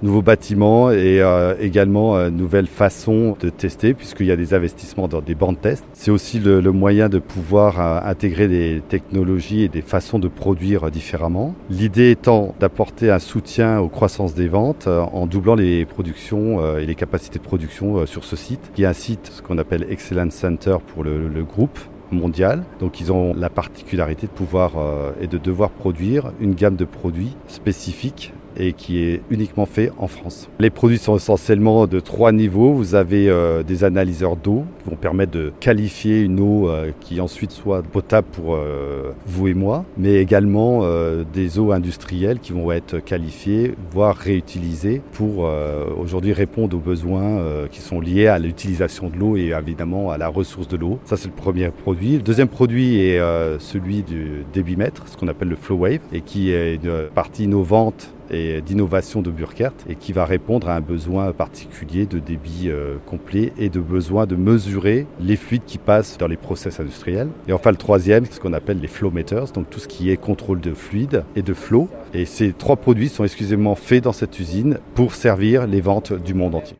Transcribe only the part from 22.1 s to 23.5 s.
mondial. Donc ils ont la